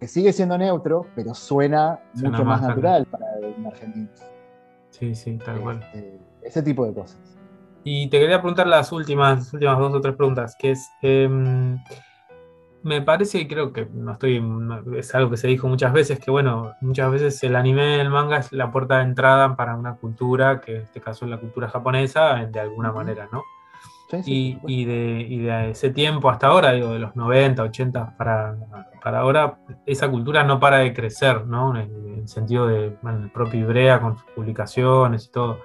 [0.00, 3.24] Que sigue siendo neutro, pero suena, mucho más, natural para
[3.56, 4.08] un argentino.
[4.90, 5.82] Sí, sí, tal cual.
[5.94, 7.18] Este, ese tipo de cosas.
[7.84, 11.78] Y te quería preguntar las últimas, últimas dos o tres preguntas, que es, em,
[12.86, 14.40] me parece y creo que no estoy,
[14.96, 18.38] es algo que se dijo muchas veces, que bueno, muchas veces el anime, el manga
[18.38, 21.68] es la puerta de entrada para una cultura, que en este caso es la cultura
[21.68, 23.42] japonesa, de alguna manera, ¿no?
[24.22, 28.54] Sí, y, de, ese tiempo hasta ahora, digo, de los 90, 80 para,
[29.02, 31.76] para ahora, esa cultura no para de crecer, ¿no?
[31.76, 35.58] En, el sentido de el propio Ibrea con sus publicaciones y todo.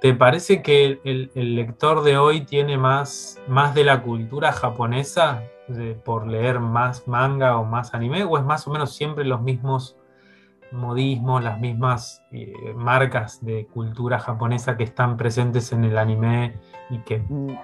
[0.00, 5.44] ¿Te parece que el, lector de hoy tiene más, más de la cultura japonesa
[6.04, 8.24] por leer más manga o más anime?
[8.24, 9.96] ¿O es más o menos siempre los mismos
[10.72, 16.54] modismos, las mismas eh, marcas de cultura japonesa que están presentes en el anime
[16.90, 17.18] y que...
[17.18, 17.56] Mm,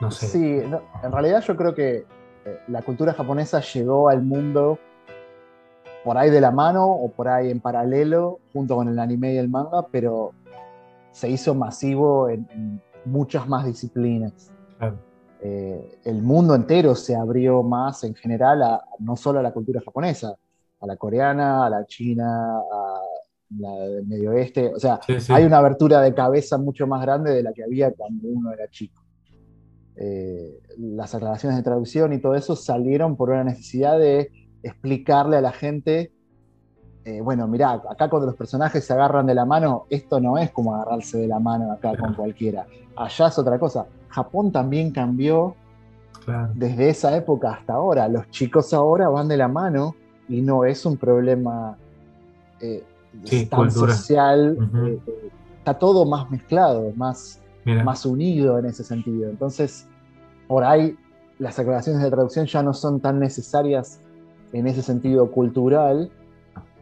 [0.00, 0.26] no sé.
[0.26, 2.06] Sí, en realidad yo creo que
[2.44, 4.78] eh, la cultura japonesa llegó al mundo
[6.04, 9.36] por ahí de la mano o por ahí en paralelo junto con el anime y
[9.36, 10.32] el manga, pero
[11.12, 14.52] se hizo masivo en, muchas más disciplinas.
[15.44, 19.80] Eh, el mundo entero se abrió más en general, a, no solo a la cultura
[19.84, 20.36] japonesa,
[20.80, 23.00] a la coreana, a la china, a
[23.58, 24.72] la del Medio Oeste.
[24.74, 28.28] O sea, hay una abertura de cabeza mucho más grande de la que había cuando
[28.28, 29.02] uno era chico.
[29.96, 34.30] Eh, las aclaraciones de traducción y todo eso salieron por una necesidad de
[34.62, 36.12] explicarle a la gente
[37.04, 40.52] eh, bueno, mirá, acá cuando los personajes se agarran de la mano, esto no es
[40.52, 42.66] como agarrarse de la mano acá con cualquiera.
[42.94, 43.86] Allá es otra cosa.
[44.12, 45.56] Japón también cambió
[46.54, 48.08] desde esa época hasta ahora.
[48.08, 49.96] Los chicos ahora van de la mano
[50.28, 51.76] y no es un problema
[52.60, 52.84] eh,
[53.48, 54.56] tan social.
[54.86, 55.00] Eh,
[55.58, 59.30] está todo más mezclado, más, más unido en ese sentido.
[59.30, 59.88] Entonces,
[60.46, 60.96] por ahí
[61.38, 63.98] las aclaraciones de traducción ya no son tan necesarias
[64.52, 66.10] en ese sentido cultural,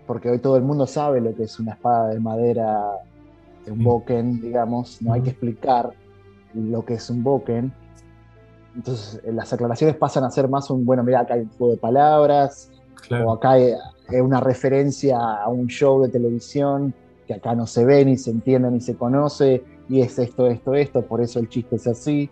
[0.06, 2.90] porque hoy todo el mundo sabe lo que es una espada de madera,
[3.64, 5.92] de un boken, digamos, no hay que explicar
[6.54, 7.72] lo que es un boken.
[8.74, 11.72] Entonces eh, las aclaraciones pasan a ser más un, bueno, mira, acá hay un juego
[11.72, 12.70] de palabras,
[13.24, 13.72] o acá hay,
[14.20, 16.92] una referencia a un show de televisión
[17.26, 20.74] que acá no se ve, ni se entiende, ni se conoce, y es esto, esto,
[20.74, 22.28] esto, por eso el chiste es así.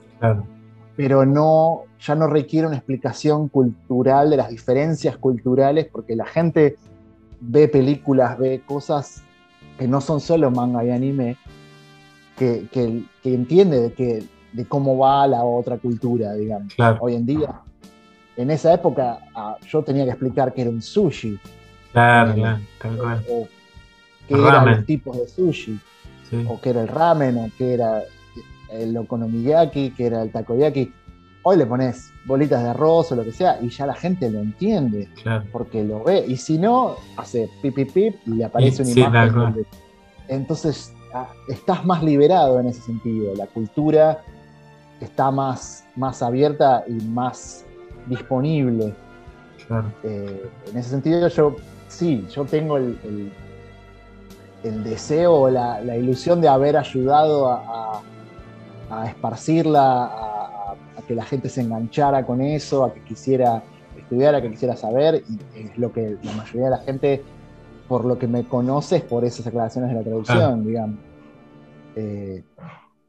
[0.97, 6.77] Pero no, ya no requiere una explicación cultural de las diferencias culturales, porque la gente
[7.41, 9.23] ve películas, ve cosas
[9.79, 11.37] que no son solo manga y anime,
[12.39, 16.75] que, entiende de, que, de cómo va la otra cultura, digamos.
[17.01, 17.61] Hoy en día,
[18.37, 21.39] en esa época, ah, yo tenía que explicar que era un sushi.
[21.93, 23.25] Claro, claro, tal cual.
[23.31, 23.49] O,
[24.29, 25.79] qué eran los tipos de sushi,
[26.47, 28.03] o qué era el ramen, o qué era
[28.71, 30.93] el okonomiyaki, qué era el takoyaki.
[31.43, 34.41] Hoy le pones bolitas de arroz o lo que sea y ya la gente lo
[34.41, 35.09] entiende
[35.51, 36.25] porque lo ve.
[36.27, 39.67] Y si no, hace pip, pip, pip y le aparece una imagen.
[40.29, 40.98] Entonces ah,
[41.49, 43.35] estás más liberado en ese sentido.
[43.35, 44.23] La cultura
[45.01, 47.65] está más, más abierta y más
[48.07, 48.95] disponible.
[50.03, 51.57] Eh, en ese sentido, yo
[51.89, 53.33] sí, yo tengo el,
[54.63, 58.03] el, deseo o la, ilusión de haber ayudado a,
[58.91, 60.75] a, esparcirla, a,
[61.07, 63.63] que la gente se enganchara con eso, a que quisiera
[63.97, 67.23] estudiar, a que quisiera saber, y es lo que la mayoría de la gente,
[67.89, 70.99] por lo que me conoce, es por esas aclaraciones de la traducción, digamos.
[71.97, 72.45] Eh,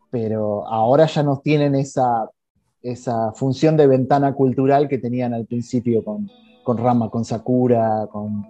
[0.09, 2.29] pero ahora ya no tienen esa,
[2.81, 6.29] esa función de ventana cultural que tenían al principio con,
[6.63, 8.45] con Rama, con Sakura, con,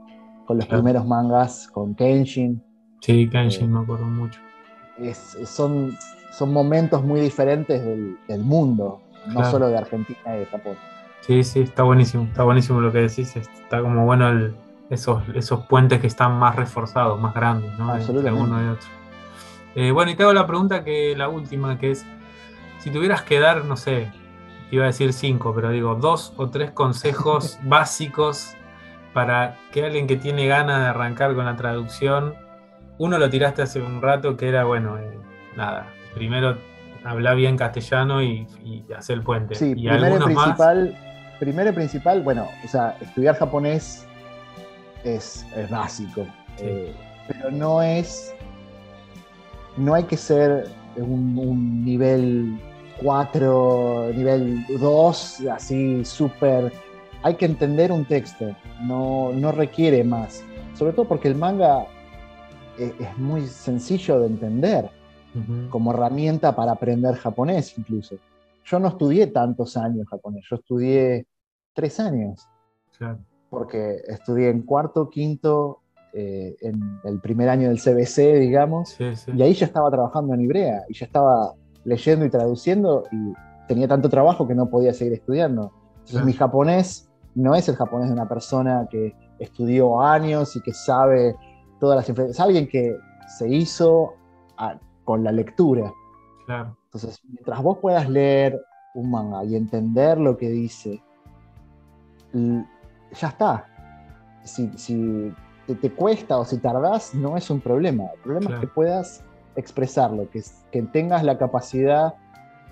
[0.50, 2.64] los primeros mangas, con Kenshin.
[3.02, 4.40] Sí, Kenshin eh, me acuerdo mucho.
[5.46, 5.96] son,
[6.32, 10.76] son momentos muy diferentes del, mundo, no solo de Argentina y de Japón.
[11.22, 14.52] Sí, sí, está buenísimo, está buenísimo lo que decís, está como bueno
[14.90, 17.96] esos, esos puentes que están más reforzados, más grandes, ¿no?
[17.96, 18.88] Entre uno y otro.
[19.76, 22.06] Eh, bueno, y te hago la pregunta que la última, que es,
[22.80, 24.12] si tuvieras que dar, no sé,
[24.72, 28.56] iba a decir cinco, pero digo, dos o tres consejos básicos
[29.14, 32.34] para que alguien que tiene ganas de arrancar con la traducción,
[32.98, 35.20] uno lo tiraste hace un rato, que era, bueno, eh,
[35.56, 36.58] nada, primero
[37.04, 39.56] habla bien castellano y, y hacer el puente.
[39.56, 40.98] Sí, primero y principal,
[41.40, 44.09] primero y principal, bueno, o sea, estudiar japonés
[45.04, 46.26] es, básico,
[46.60, 46.94] eh,
[47.28, 48.34] pero no es
[49.80, 52.60] no hay que ser un, nivel
[53.02, 56.72] 4, nivel 2, así súper...
[57.22, 60.44] Hay que entender un texto, no, requiere más.
[60.76, 61.86] Sobre todo porque el manga
[62.78, 64.90] e, es, muy sencillo de entender
[65.70, 68.16] como herramienta para aprender japonés incluso.
[68.66, 71.26] Yo no estudié tantos años japonés, yo estudié
[71.74, 72.48] tres años.
[73.50, 75.80] Porque estudié en cuarto, quinto
[76.14, 80.84] eh, en el primer año del CBC, digamos, y ahí ya estaba trabajando en Ibrea
[80.88, 83.34] y ya estaba leyendo y traduciendo y
[83.68, 85.72] tenía tanto trabajo que no podía seguir estudiando.
[86.00, 90.74] Entonces mi japonés no es el japonés de una persona que estudió años y que
[90.74, 91.36] sabe
[91.80, 92.98] todas las influencias, es alguien que
[93.38, 94.16] se hizo
[95.06, 95.94] con la lectura.
[96.48, 98.60] Entonces, mientras vos puedas leer
[98.96, 101.02] un manga y entender lo que dice,
[103.14, 103.68] ya está.
[104.44, 105.34] Si, si
[105.82, 108.06] te, cuesta o si tardás, no es un problema.
[108.16, 109.24] El problema es que puedas
[109.56, 110.42] expresarlo, que,
[110.72, 112.16] que tengas la capacidad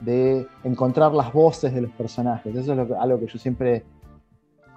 [0.02, 2.56] de encontrar las voces de los personajes.
[2.56, 3.84] Eso es algo que yo siempre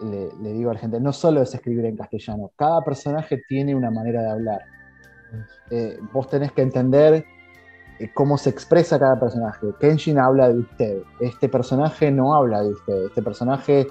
[0.02, 1.00] le, digo a la gente.
[1.00, 4.60] No solo es escribir en castellano, cada personaje tiene una manera de hablar.
[5.70, 7.24] Eh, vos tenés que entender
[7.98, 9.66] eh, cómo se expresa cada personaje.
[9.78, 13.86] Kenshin habla de usted, este personaje no habla de usted, este personaje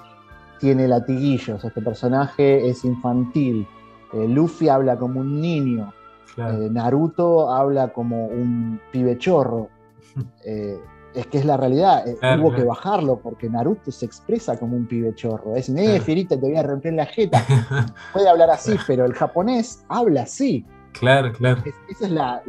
[0.60, 3.66] tiene latiguillos, este personaje es infantil,
[4.12, 5.92] eh, Luffy habla como un niño,
[6.36, 9.68] eh, Naruto habla como un pibe chorro.
[10.44, 10.76] Eh,
[11.14, 12.04] es que es la realidad,
[12.38, 15.56] hubo que bajarlo porque Naruto se expresa como un pibe chorro.
[15.56, 17.44] Es, eh, Fierita, te voy a romper la jeta.
[18.12, 20.64] Puede hablar así, pero el japonés habla así.
[20.92, 21.62] Claro, claro.
[21.88, 22.42] esa es la,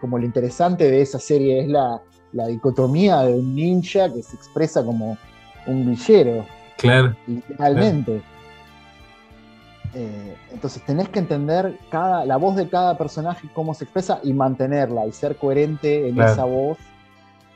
[0.00, 2.00] como lo interesante de esa serie, es la,
[2.48, 5.16] dicotomía de un ninja que se expresa como
[5.66, 6.44] un villero.
[6.80, 7.16] Claro.
[7.26, 8.22] Literalmente.
[9.92, 14.32] Eh, entonces tenés que entender cada, la voz de cada personaje, cómo se expresa y
[14.32, 16.78] mantenerla y ser coherente en esa voz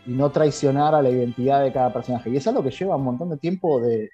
[0.05, 2.31] y no traicionar a la identidad de cada personaje.
[2.31, 4.11] Y es algo que lleva un montón de tiempo de,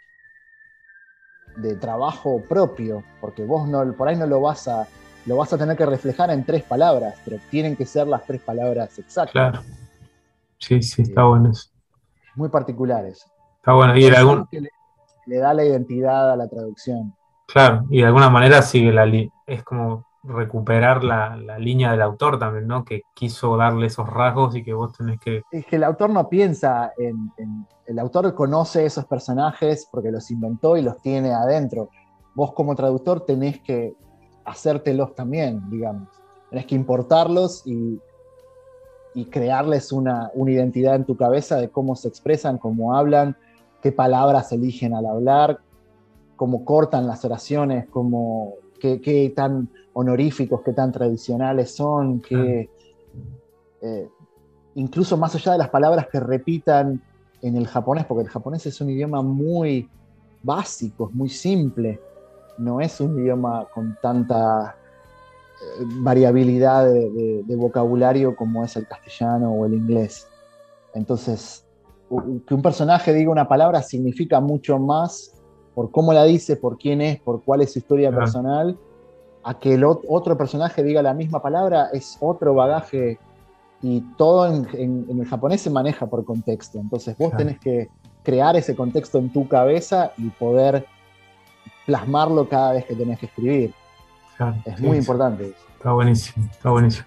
[1.56, 4.86] de trabajo propio, porque vos no, por ahí no lo vas a
[5.26, 8.40] lo vas a tener que reflejar en tres palabras, pero tienen que ser las tres
[8.40, 9.32] palabras exactas.
[9.32, 9.60] Claro.
[10.58, 11.68] Sí, sí, está bueno eso.
[12.34, 13.26] Muy particulares.
[13.56, 13.96] Está bueno.
[13.98, 14.48] Y algún...
[14.50, 14.70] le
[15.26, 17.14] da la identidad a la traducción.
[17.46, 19.04] Claro, y de alguna manera sigue la
[19.46, 22.84] es como recuperar la, línea del autor también, ¿no?
[22.84, 25.42] Que quiso darle esos rasgos y que vos tenés que...
[25.50, 30.76] Es que el autor no piensa en, El autor conoce esos personajes porque los inventó
[30.76, 31.88] y los tiene adentro.
[32.34, 33.94] Vos como traductor tenés que
[34.44, 36.08] hacértelos también, digamos.
[36.50, 38.00] Tenés que importarlos y,
[39.14, 43.36] y crearles una, una identidad en tu cabeza de cómo se expresan, cómo hablan,
[43.82, 45.60] qué palabras eligen al hablar,
[46.36, 52.70] cómo cortan las oraciones, cómo, qué, tan honoríficos, qué tan tradicionales son, que
[53.82, 54.08] eh,
[54.74, 57.02] incluso más allá de las palabras que repitan
[57.42, 59.88] en el japonés, porque el japonés es un idioma muy
[60.42, 62.00] básico, muy simple.
[62.58, 64.76] no es un idioma con tanta
[65.60, 70.26] eh, variabilidad de, vocabulario como es el castellano o el inglés.
[70.94, 71.64] Entonces,
[72.46, 75.32] que un personaje diga una palabra significa mucho más
[75.74, 78.76] por cómo la dice, por quién es, por cuál es su historia personal,
[79.44, 83.18] a que el otro personaje diga la misma palabra es otro bagaje
[83.80, 86.78] y todo en, el japonés se maneja por contexto.
[86.78, 87.88] Entonces vos tenés que
[88.22, 90.86] crear ese contexto en tu cabeza y poder
[91.86, 93.74] plasmarlo cada vez que tenés que escribir.
[94.66, 95.54] es muy importante.
[95.78, 97.06] Está buenísimo, está buenísimo.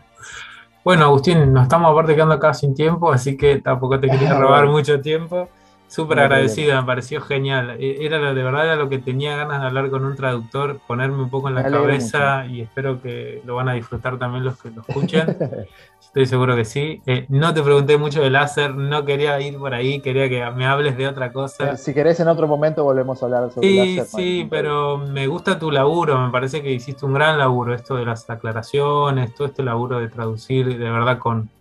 [0.84, 4.68] Bueno, Agustín, nos estamos aparte quedando acá sin tiempo, así que tampoco te quería robar
[4.68, 5.48] mucho tiempo.
[5.94, 7.78] Súper agradecido, me pareció genial.
[7.80, 11.22] E, era de verdad era lo que tenía ganas de hablar con un traductor, ponerme
[11.22, 14.72] un poco en la cabeza y espero que lo van a disfrutar también los que
[14.72, 15.38] lo escuchen.
[16.02, 17.00] Estoy seguro que sí.
[17.06, 20.66] Eh, no te pregunté mucho de láser, no quería ir por ahí, quería que me
[20.66, 21.78] hables de otra cosa.
[21.78, 24.06] Si querés, en otro momento volvemos a hablar sobre sí, láser.
[24.06, 27.96] Sí, sí, pero me gusta tu laburo, me parece que hiciste un gran laburo, esto
[27.96, 31.52] de las aclaraciones, todo este laburo de traducir de verdad con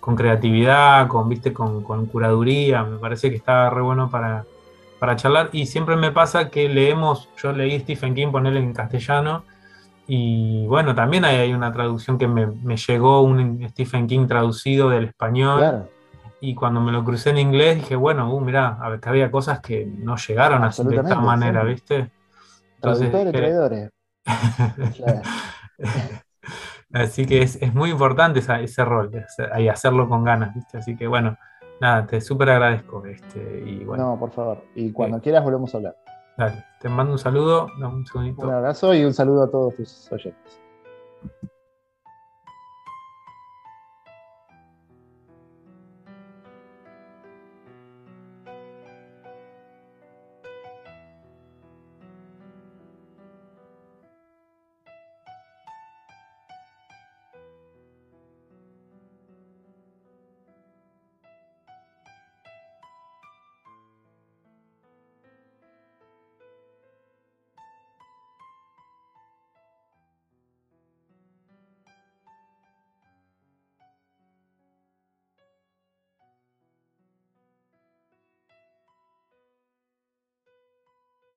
[0.00, 1.52] con creatividad, con, ¿viste?
[1.52, 4.44] Con, curaduría, me parece que está re bueno para,
[4.98, 5.50] para charlar.
[5.52, 9.44] Y siempre me pasa que leemos, yo leí Stephen King, ponerle en castellano,
[10.12, 15.88] y bueno, también hay, una traducción que me, llegó, un Stephen King traducido del español.
[16.40, 19.30] Y cuando me lo crucé en inglés dije, bueno, uh, mirá, a ver, que había
[19.30, 22.10] cosas que no llegaron así de esta manera, ¿viste?
[22.80, 23.90] Traductores, traidores.
[26.92, 29.10] Así que es, muy importante ese rol,
[29.58, 30.78] y hacerlo con ganas, ¿viste?
[30.78, 31.36] Así que bueno,
[31.80, 33.04] nada, te súper agradezco.
[33.06, 34.64] Este, y bueno, no, por favor.
[34.74, 35.96] Y cuando quieras volvemos a hablar.
[36.36, 38.46] Dale, te mando un saludo, un segundito.
[38.46, 40.60] Un abrazo y un saludo a todos tus oyentes.